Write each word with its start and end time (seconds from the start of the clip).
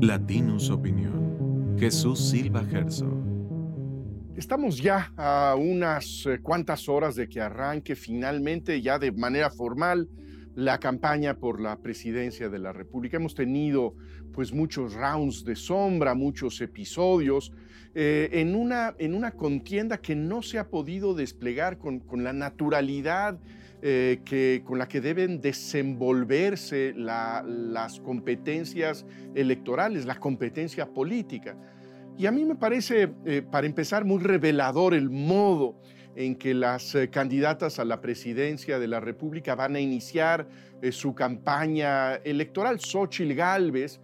Latinus 0.00 0.70
Opinión. 0.70 1.76
Jesús 1.76 2.30
Silva 2.30 2.64
Gerso. 2.64 3.10
Estamos 4.36 4.78
ya 4.78 5.12
a 5.16 5.56
unas 5.58 6.24
eh, 6.26 6.38
cuantas 6.40 6.88
horas 6.88 7.16
de 7.16 7.28
que 7.28 7.40
arranque 7.40 7.96
finalmente, 7.96 8.80
ya 8.80 9.00
de 9.00 9.10
manera 9.10 9.50
formal, 9.50 10.08
la 10.54 10.78
campaña 10.78 11.34
por 11.34 11.60
la 11.60 11.78
presidencia 11.78 12.48
de 12.48 12.58
la 12.58 12.72
República. 12.72 13.16
Hemos 13.16 13.34
tenido 13.34 13.94
pues 14.32 14.52
muchos 14.52 14.94
rounds 14.94 15.44
de 15.44 15.56
sombra, 15.56 16.14
muchos 16.14 16.60
episodios, 16.60 17.52
eh, 17.94 18.28
en, 18.32 18.54
una, 18.54 18.94
en 18.98 19.14
una 19.14 19.32
contienda 19.32 19.98
que 19.98 20.14
no 20.14 20.42
se 20.42 20.58
ha 20.58 20.68
podido 20.68 21.14
desplegar 21.14 21.78
con, 21.78 22.00
con 22.00 22.22
la 22.22 22.32
naturalidad 22.32 23.38
eh, 23.80 24.22
que, 24.24 24.62
con 24.64 24.76
la 24.78 24.88
que 24.88 25.00
deben 25.00 25.40
desenvolverse 25.40 26.94
las 26.96 28.00
competencias 28.00 29.06
electorales, 29.36 30.04
la 30.04 30.18
competencia 30.18 30.86
política. 30.86 31.56
Y 32.18 32.26
a 32.26 32.32
mí 32.32 32.44
me 32.44 32.56
parece, 32.56 33.12
eh, 33.24 33.42
para 33.48 33.68
empezar, 33.68 34.04
muy 34.04 34.18
revelador 34.18 34.92
el 34.92 35.08
modo 35.08 35.76
en 36.16 36.34
que 36.34 36.52
las 36.52 36.96
eh, 36.96 37.08
candidatas 37.08 37.78
a 37.78 37.84
la 37.84 38.00
presidencia 38.00 38.80
de 38.80 38.88
la 38.88 38.98
República 38.98 39.54
van 39.54 39.76
a 39.76 39.80
iniciar 39.80 40.48
su 40.90 41.14
campaña 41.14 42.16
electoral. 42.16 42.80
Xochitl 42.80 43.34
Gálvez 43.34 44.00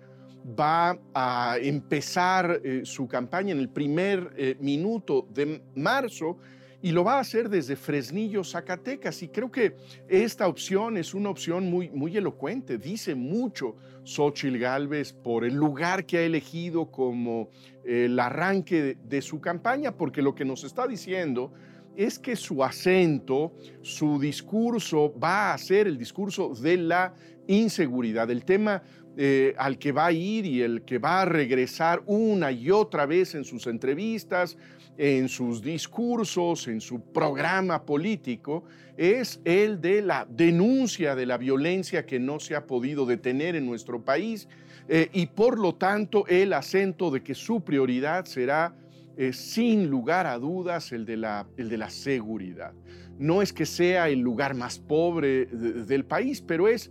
va 0.58 0.96
a 1.12 1.56
empezar 1.60 2.60
su 2.82 3.06
campaña 3.06 3.52
en 3.52 3.60
el 3.60 3.68
primer 3.68 4.56
minuto 4.58 5.28
de 5.32 5.62
marzo 5.76 6.38
y 6.84 6.92
lo 6.92 7.02
va 7.02 7.14
a 7.14 7.20
hacer 7.20 7.48
desde 7.48 7.76
Fresnillo, 7.76 8.44
Zacatecas. 8.44 9.22
Y 9.22 9.28
creo 9.28 9.50
que 9.50 9.74
esta 10.06 10.46
opción 10.46 10.98
es 10.98 11.14
una 11.14 11.30
opción 11.30 11.70
muy, 11.70 11.88
muy 11.88 12.14
elocuente. 12.14 12.76
Dice 12.76 13.14
mucho 13.14 13.76
Xochitl 14.04 14.58
Galvez 14.58 15.14
por 15.14 15.46
el 15.46 15.54
lugar 15.54 16.04
que 16.04 16.18
ha 16.18 16.22
elegido 16.24 16.90
como 16.90 17.48
el 17.86 18.20
arranque 18.20 18.98
de, 19.02 19.22
su 19.22 19.40
campaña, 19.40 19.96
porque 19.96 20.20
lo 20.20 20.34
que 20.34 20.44
nos 20.44 20.62
está 20.62 20.86
diciendo 20.86 21.54
es 21.96 22.18
que 22.18 22.36
su 22.36 22.62
acento, 22.62 23.54
su 23.80 24.20
discurso 24.20 25.18
va 25.18 25.54
a 25.54 25.58
ser 25.58 25.86
el 25.86 25.96
discurso 25.96 26.50
de 26.54 26.76
la 26.76 27.14
inseguridad, 27.46 28.30
el 28.30 28.44
tema 28.44 28.82
eh, 29.16 29.54
al 29.56 29.78
que 29.78 29.92
va 29.92 30.06
a 30.06 30.12
ir 30.12 30.44
y 30.44 30.60
el 30.60 30.82
que 30.82 30.98
va 30.98 31.22
a 31.22 31.24
regresar 31.24 32.02
una 32.04 32.52
y 32.52 32.70
otra 32.70 33.06
vez 33.06 33.34
en 33.34 33.44
sus 33.44 33.66
entrevistas, 33.68 34.58
en 34.96 35.28
sus 35.28 35.62
discursos, 35.62 36.68
en 36.68 36.80
su 36.80 37.00
programa 37.00 37.84
político, 37.84 38.64
es 38.96 39.40
el 39.44 39.80
de 39.80 40.02
la 40.02 40.26
denuncia 40.28 41.14
de 41.14 41.26
la 41.26 41.36
violencia 41.36 42.06
que 42.06 42.20
no 42.20 42.38
se 42.38 42.54
ha 42.54 42.66
podido 42.66 43.06
detener 43.06 43.56
en 43.56 43.66
nuestro 43.66 44.04
país 44.04 44.48
eh, 44.88 45.08
y 45.12 45.26
por 45.26 45.58
lo 45.58 45.74
tanto 45.74 46.26
el 46.28 46.52
acento 46.52 47.10
de 47.10 47.22
que 47.22 47.34
su 47.34 47.62
prioridad 47.62 48.24
será 48.26 48.76
eh, 49.16 49.32
sin 49.32 49.88
lugar 49.88 50.26
a 50.26 50.38
dudas 50.38 50.92
el 50.92 51.04
de, 51.06 51.16
la, 51.16 51.46
el 51.56 51.68
de 51.68 51.78
la 51.78 51.90
seguridad. 51.90 52.72
No 53.18 53.42
es 53.42 53.52
que 53.52 53.64
sea 53.64 54.08
el 54.08 54.20
lugar 54.20 54.54
más 54.54 54.78
pobre 54.78 55.46
del 55.46 56.04
país, 56.04 56.40
pero 56.40 56.66
es 56.66 56.90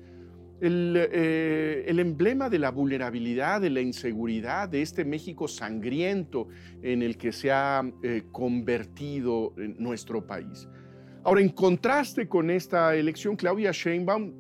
eh, 0.66 1.84
el, 1.88 2.00
emblema 2.00 2.50
de 2.50 2.58
la 2.58 2.72
vulnerabilidad, 2.72 3.60
de 3.60 3.70
la 3.70 3.82
inseguridad, 3.82 4.70
de 4.70 4.82
este 4.82 5.04
México 5.04 5.48
sangriento 5.48 6.48
en 6.82 7.02
el 7.02 7.18
que 7.18 7.34
se 7.34 7.52
ha 7.52 7.84
eh, 8.02 8.24
convertido 8.32 9.54
nuestro 9.78 10.26
país. 10.26 10.70
Ahora, 11.26 11.42
en 11.42 11.50
contraste 11.50 12.30
con 12.30 12.50
esta 12.50 12.96
elección, 12.96 13.36
Claudia 13.36 13.72
Sheinbaum 13.72 14.34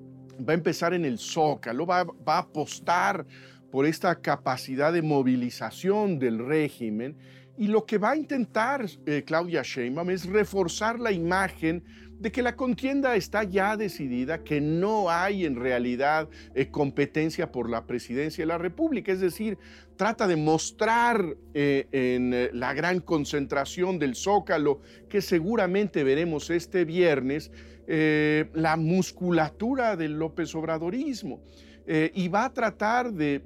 va 0.48 0.54
a 0.54 0.56
empezar 0.56 0.94
en 0.94 1.04
el 1.04 1.18
zócalo, 1.18 1.86
va 1.86 2.06
a 2.26 2.38
apostar 2.38 3.26
por 3.74 3.88
esta 3.88 4.22
capacidad 4.22 4.94
de 4.94 5.02
movilización 5.02 6.20
del 6.20 6.38
régimen 6.46 7.18
y 7.58 7.70
lo 7.70 7.88
que 7.88 7.98
va 7.98 8.12
a 8.12 8.16
intentar 8.16 8.86
eh, 9.08 9.24
Claudia 9.25 9.64
Sheinbaum 9.64 10.12
es 10.12 10.28
reforzar 10.28 11.00
la 11.00 11.12
imagen 11.12 11.84
de 12.20 12.31
que 12.31 12.44
la 12.44 12.56
contienda 12.56 13.16
está 13.16 13.44
ya 13.44 13.75
decidida, 13.75 14.44
que 14.44 14.62
no 14.62 15.09
hay 15.09 15.46
en 15.46 15.56
realidad 15.56 16.30
eh, 16.53 16.70
competencia 16.70 17.52
por 17.52 17.68
la 17.68 17.88
presidencia 17.88 18.44
de 18.44 18.47
la 18.50 18.59
República. 18.59 19.12
Es 19.12 19.22
decir, 19.22 19.58
trata 19.96 20.28
de 20.28 20.36
mostrar 20.36 21.36
eh, 21.56 21.88
en 21.92 22.59
la 22.59 22.76
gran 22.76 23.00
concentración 23.00 23.97
del 23.97 24.14
Zócalo, 24.14 24.81
que 25.09 25.24
seguramente 25.24 26.03
veremos 26.03 26.52
este 26.52 26.86
viernes, 26.86 27.52
la 27.88 28.78
musculatura 28.78 29.97
del 29.97 30.14
López 30.14 30.53
Obradorismo. 30.56 31.42
Eh, 31.86 32.12
y 32.16 32.30
va 32.30 32.46
a 32.46 32.54
tratar 32.54 33.12
de, 33.12 33.42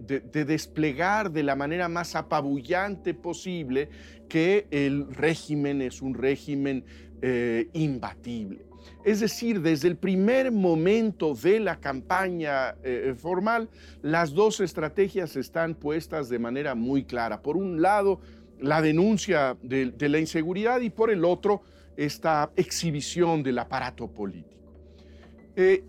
desplegar 0.46 1.32
de 1.32 1.42
la 1.42 1.56
manera 1.56 1.90
más 1.90 2.16
apabullante 2.16 3.16
posible 3.16 3.90
que 4.30 4.68
el 4.70 5.12
régimen 5.12 5.82
es 5.82 6.04
un 6.04 6.14
régimen 6.14 6.86
eh, 7.24 7.68
imbatible. 7.74 8.66
Es 9.04 9.22
decir, 9.22 9.62
desde 9.62 9.88
el 9.88 9.96
primer 9.98 10.52
momento 10.52 11.34
de 11.34 11.60
la 11.60 11.80
campaña 11.80 12.76
eh, 12.84 13.16
formal, 13.18 13.70
las 14.04 14.34
dos 14.34 14.60
estrategias 14.60 15.36
están 15.36 15.74
puestas 15.74 16.30
de 16.30 16.38
manera 16.38 16.76
muy 16.76 17.06
clara. 17.06 17.42
Por 17.42 17.58
un 17.58 17.82
lado, 17.82 18.20
la 18.60 18.84
denuncia 18.84 19.58
de, 19.64 19.94
la 19.98 20.20
inseguridad 20.20 20.82
y 20.82 20.92
por 20.92 21.10
el 21.10 21.26
otro, 21.26 21.64
esta 21.96 22.52
exhibición 22.56 23.42
del 23.42 23.58
aparato 23.58 24.08
político. 24.08 24.56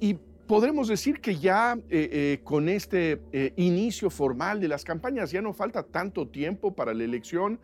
y 0.01 0.17
podremos 0.49 0.89
decir 0.89 1.21
que 1.21 1.37
ya 1.37 1.79
eh, 1.91 2.09
eh, 2.11 2.41
con 2.43 2.69
este 2.69 3.21
eh, 3.33 3.53
inicio 3.57 4.11
formal 4.11 4.61
de 4.61 4.67
las 4.67 4.83
campañas 4.83 5.31
ya 5.31 5.43
no 5.43 5.53
falta 5.53 5.83
tanto 5.85 6.27
tiempo 6.27 6.75
para 6.75 6.93
la 6.93 7.05
elección 7.05 7.61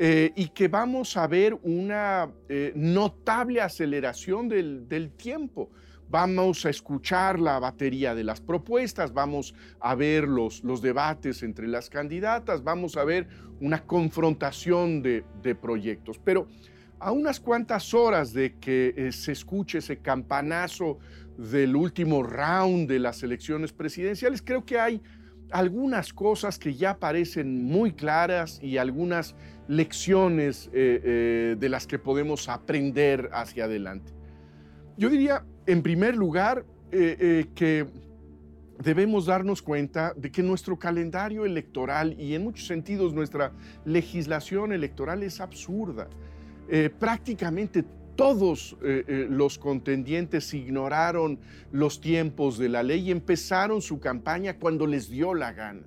y 0.00 0.50
que 0.50 0.68
vamos 0.68 1.16
a 1.16 1.26
ver 1.26 1.58
una 1.64 2.30
notable 2.76 3.60
aceleración 3.60 4.48
del, 4.48 5.10
tiempo. 5.16 5.70
Vamos 6.08 6.64
a 6.64 6.70
escuchar 6.70 7.40
la 7.40 7.58
batería 7.58 8.14
de 8.14 8.22
las 8.22 8.40
propuestas, 8.40 9.12
vamos 9.12 9.56
a 9.80 9.96
ver 9.96 10.28
los, 10.28 10.62
los 10.62 10.82
debates 10.82 11.42
entre 11.42 11.66
las 11.66 11.90
candidatas, 11.90 12.62
vamos 12.62 12.96
a 12.96 13.02
ver 13.02 13.26
una 13.60 13.82
confrontación 13.82 15.02
de, 15.02 15.24
de 15.42 15.56
proyectos. 15.56 16.20
Pero 16.22 16.46
a 17.00 17.12
unas 17.12 17.40
cuantas 17.40 17.94
horas 17.94 18.32
de 18.32 18.54
que 18.58 18.94
eh, 18.96 19.12
se 19.12 19.32
escuche 19.32 19.78
ese 19.78 19.98
campanazo 19.98 20.98
del 21.36 21.76
último 21.76 22.22
round 22.22 22.88
de 22.88 22.98
las 22.98 23.22
elecciones 23.22 23.72
presidenciales, 23.72 24.42
creo 24.42 24.64
que 24.64 24.78
hay 24.78 25.00
algunas 25.50 26.12
cosas 26.12 26.58
que 26.58 26.74
ya 26.74 26.98
parecen 26.98 27.64
muy 27.64 27.92
claras 27.92 28.58
y 28.62 28.76
algunas 28.76 29.34
lecciones 29.68 30.68
eh, 30.72 31.00
eh, 31.02 31.56
de 31.58 31.68
las 31.68 31.86
que 31.86 31.98
podemos 31.98 32.48
aprender 32.48 33.30
hacia 33.32 33.64
adelante. 33.64 34.12
Yo 34.96 35.08
diría, 35.08 35.44
en 35.66 35.82
primer 35.82 36.16
lugar, 36.16 36.64
que 36.90 37.86
debemos 38.78 39.26
darnos 39.26 39.60
cuenta 39.60 40.14
de 40.16 40.30
que 40.30 40.42
nuestro 40.42 40.78
calendario 40.78 41.44
electoral 41.44 42.18
y 42.18 42.34
en 42.34 42.44
muchos 42.44 42.66
sentidos 42.66 43.12
nuestra 43.12 43.52
legislación 43.84 44.72
electoral 44.72 45.22
es 45.22 45.40
absurda. 45.40 46.08
Eh, 46.70 46.90
prácticamente 46.90 47.82
todos 48.14 48.76
eh, 48.82 49.04
eh, 49.08 49.26
los 49.30 49.58
contendientes 49.58 50.52
ignoraron 50.52 51.38
los 51.72 52.00
tiempos 52.00 52.58
de 52.58 52.68
la 52.68 52.82
ley 52.82 53.08
y 53.08 53.10
empezaron 53.10 53.80
su 53.80 54.00
campaña 54.00 54.58
cuando 54.58 54.86
les 54.86 55.08
dio 55.08 55.34
la 55.34 55.52
gana. 55.52 55.82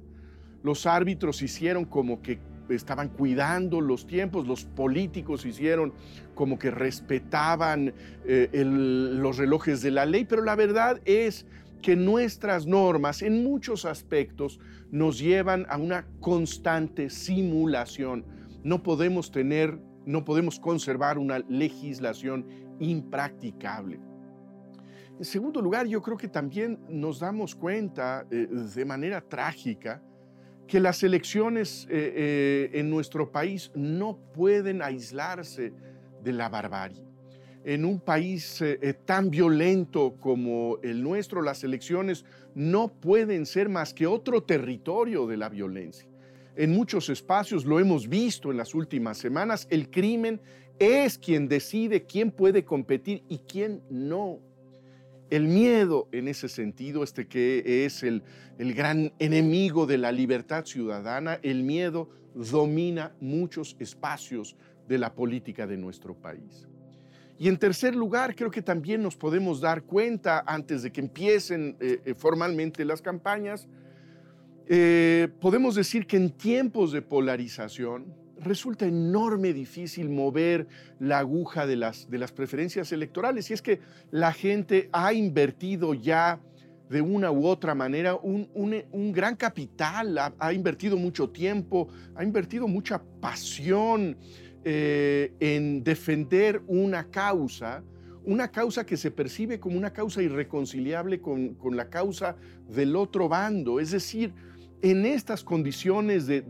Los 0.63 0.87
árbitros 0.87 1.41
hicieron 1.43 1.85
como 1.85 2.21
que 2.21 2.39
estaban 2.69 3.09
cuidando 3.09 3.81
los 3.81 4.07
tiempos, 4.07 4.47
los 4.47 4.63
políticos 4.63 5.45
hicieron 5.45 5.93
como 6.33 6.57
que 6.57 6.71
respetaban 6.71 7.93
los 8.23 9.37
relojes 9.37 9.81
de 9.81 9.91
la 9.91 10.05
ley, 10.05 10.23
pero 10.23 10.43
la 10.43 10.55
verdad 10.55 11.01
es 11.03 11.45
que 11.81 11.97
nuestras 11.97 12.65
normas 12.65 13.23
en 13.23 13.43
muchos 13.43 13.83
aspectos 13.83 14.59
nos 14.89 15.19
llevan 15.19 15.65
a 15.69 15.77
una 15.77 16.07
constante 16.21 17.09
simulación. 17.09 18.23
No 18.63 18.83
podemos 18.83 19.31
tener 19.31 19.79
no 20.05 20.23
podemos 20.25 20.59
conservar 20.59 21.17
una 21.17 21.39
legislación 21.39 22.45
impracticable. 22.79 23.99
En 25.17 25.25
segundo 25.25 25.61
lugar, 25.61 25.85
yo 25.85 26.01
creo 26.01 26.17
que 26.17 26.27
también 26.27 26.79
nos 26.89 27.19
damos 27.19 27.53
cuenta 27.55 28.25
eh, 28.31 28.47
de 28.47 28.85
manera 28.85 29.21
trágica 29.21 30.01
que 30.67 30.79
las 30.79 31.03
elecciones 31.03 31.85
eh, 31.89 32.13
eh, 32.15 32.79
en 32.79 32.89
nuestro 32.89 33.31
país 33.31 33.71
no 33.75 34.17
pueden 34.33 34.81
aislarse 34.81 35.73
de 36.23 36.33
la 36.33 36.49
barbarie. 36.49 37.03
En 37.63 37.85
un 37.85 37.99
país 37.99 38.63
tan 39.05 39.29
violento 39.29 40.15
como 40.19 40.79
el 40.81 41.03
nuestro, 41.03 41.43
las 41.43 41.63
elecciones 41.63 42.25
no 42.55 42.87
pueden 42.87 43.45
ser 43.45 43.69
más 43.69 43.93
que 43.93 44.07
otro 44.07 44.41
territorio 44.41 45.27
de 45.27 45.37
la 45.37 45.47
violencia 45.47 46.10
en 46.55 46.71
muchos 46.71 47.09
espacios, 47.09 47.65
lo 47.65 47.79
hemos 47.79 48.07
visto 48.07 48.51
en 48.51 48.57
las 48.57 48.75
últimas 48.75 49.17
semanas, 49.17 49.67
el 49.69 49.89
crimen 49.89 50.41
es 50.79 51.17
quien 51.17 51.47
decide 51.47 52.05
quién 52.05 52.31
puede 52.31 52.65
competir 52.65 53.23
y 53.29 53.39
quién 53.39 53.81
no. 53.89 54.39
El 55.29 55.47
miedo 55.47 56.09
en 56.11 56.27
ese 56.27 56.49
sentido, 56.49 57.03
este 57.03 57.27
que 57.27 57.85
es 57.85 58.03
el, 58.03 58.23
el 58.57 58.73
gran 58.73 59.13
enemigo 59.19 59.85
de 59.85 59.97
la 59.97 60.11
libertad 60.11 60.65
ciudadana, 60.65 61.39
el 61.41 61.63
miedo 61.63 62.09
domina 62.33 63.15
muchos 63.19 63.75
espacios 63.79 64.55
de 64.87 64.97
la 64.97 65.13
política 65.13 65.67
de 65.67 65.77
nuestro 65.77 66.13
país. 66.15 66.67
Y 67.37 67.47
en 67.47 67.57
tercer 67.57 67.95
lugar, 67.95 68.35
creo 68.35 68.51
que 68.51 68.61
también 68.61 69.01
nos 69.01 69.15
podemos 69.15 69.61
dar 69.61 69.83
cuenta, 69.83 70.43
antes 70.45 70.83
de 70.83 70.91
que 70.91 71.01
empiecen 71.01 71.75
eh, 71.79 71.99
eh, 72.05 72.13
formalmente 72.13 72.85
las 72.85 73.01
campañas, 73.01 73.67
eh, 74.73 75.27
podemos 75.41 75.75
decir 75.75 76.07
que 76.07 76.15
en 76.15 76.29
tiempos 76.29 76.93
de 76.93 77.01
polarización 77.01 78.05
resulta 78.39 78.85
enorme 78.85 79.51
difícil 79.51 80.09
mover 80.09 80.65
la 80.97 81.19
aguja 81.19 81.67
de 81.67 81.75
las, 81.75 82.09
de 82.09 82.17
las 82.17 82.31
preferencias 82.31 82.93
electorales. 82.93 83.51
Y 83.51 83.53
es 83.53 83.61
que 83.61 83.81
la 84.11 84.31
gente 84.31 84.87
ha 84.93 85.11
invertido 85.11 85.93
ya 85.93 86.39
de 86.89 87.01
una 87.01 87.31
u 87.31 87.47
otra 87.47 87.75
manera 87.75 88.15
un, 88.15 88.47
un, 88.53 89.11
gran 89.11 89.35
capital, 89.35 90.17
ha, 90.17 90.33
ha, 90.39 90.53
invertido 90.53 90.95
mucho 90.95 91.29
tiempo, 91.29 91.89
ha 92.15 92.23
invertido 92.23 92.65
mucha 92.65 93.01
pasión 93.19 94.15
eh, 94.63 95.33
en 95.41 95.83
defender 95.83 96.61
una 96.67 97.11
causa, 97.11 97.83
una 98.23 98.49
causa 98.49 98.85
que 98.85 98.95
se 98.95 99.11
percibe 99.11 99.59
como 99.59 99.77
una 99.77 99.91
causa 99.91 100.21
irreconciliable 100.21 101.19
con, 101.19 101.55
con 101.55 101.75
la 101.75 101.89
causa 101.89 102.37
del 102.69 102.95
otro 102.95 103.27
bando. 103.27 103.81
Es 103.81 103.91
decir, 103.91 104.33
en 104.81 105.05
estas 105.05 105.43
condiciones 105.43 106.25
de, 106.27 106.41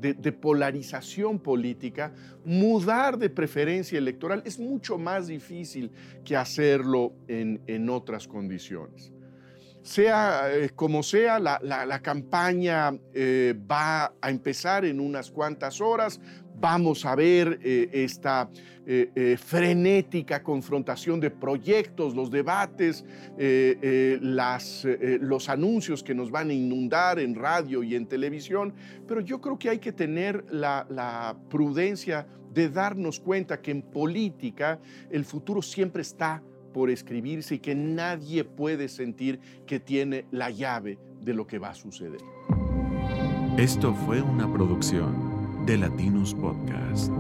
polarización 0.42 1.40
política, 1.40 2.14
mudar 2.46 3.18
de 3.18 3.30
preferencia 3.30 3.98
electoral 3.98 4.42
es 4.46 4.58
mucho 4.58 4.98
más 4.98 5.28
difícil 5.28 5.92
que 6.24 6.36
hacerlo 6.36 7.14
en, 7.28 7.90
otras 7.90 8.28
condiciones. 8.28 9.12
Sea 9.82 10.44
eh, 10.54 10.70
como 10.76 11.02
sea, 11.02 11.40
la, 11.40 12.00
campaña 12.02 12.94
eh, 13.14 13.56
va 13.70 14.14
a 14.22 14.30
empezar 14.30 14.86
en 14.86 15.00
unas 15.00 15.32
cuantas 15.32 15.82
horas, 15.82 16.22
vamos 16.62 17.06
a 17.06 17.16
ver 17.16 17.60
eh, 17.64 17.90
esta 17.92 18.50
eh, 18.86 19.12
eh, 19.16 19.38
frenética 19.38 20.44
confrontación 20.44 21.20
de 21.20 21.32
proyectos, 21.32 22.16
los 22.16 22.30
debates, 22.30 23.04
las, 23.38 24.86
los 25.20 25.50
anuncios 25.50 26.04
que 26.04 26.14
nos 26.14 26.30
van 26.30 26.50
a 26.50 26.54
inundar 26.54 27.20
en 27.20 27.34
radio 27.34 27.82
y 27.82 27.96
en 27.96 28.06
televisión, 28.06 28.74
pero 29.08 29.22
yo 29.22 29.42
creo 29.42 29.58
que 29.58 29.70
hay 29.70 29.80
que 29.80 29.92
tener 29.92 30.46
la, 30.52 30.86
la 30.90 31.36
prudencia 31.50 32.28
de 32.54 32.70
darnos 32.70 33.20
cuenta 33.20 33.62
que 33.62 33.72
en 33.72 33.82
política 33.82 34.80
el 35.10 35.26
futuro 35.26 35.62
siempre 35.62 36.04
está 36.04 36.44
por 36.74 36.90
escribirse 36.90 37.56
y 37.56 37.60
que 37.60 37.74
nadie 37.74 38.44
puede 38.44 38.88
sentir 38.88 39.40
que 39.66 39.80
tiene 39.80 40.26
la 40.32 40.50
llave 40.52 41.00
de 41.22 41.34
lo 41.34 41.48
que 41.48 41.58
va 41.58 41.70
a 41.70 41.76
suceder. 41.76 42.22
Esto 43.58 43.94
fue 43.94 44.22
una 44.22 44.52
producción 44.52 45.31
de 45.66 45.78
Latinos 45.78 46.34
Podcast. 46.36 47.12